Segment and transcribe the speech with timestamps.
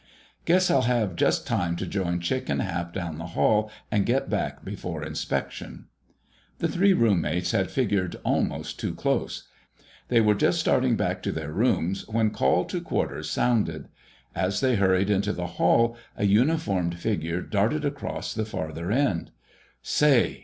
[0.45, 4.31] Guess I'll have just time to join Chick and Hap down the hall and get
[4.31, 5.89] back before inspection."
[6.57, 9.47] The three roommates had figured almost too close.
[10.07, 13.89] They were just starting back to their room when call to quarters sounded.
[14.33, 19.29] As they hurried into the hall, a uniformed figure darted across the farther end.
[19.83, 20.39] "Say!"